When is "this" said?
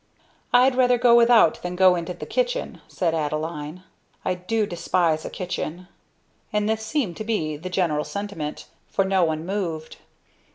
6.67-6.83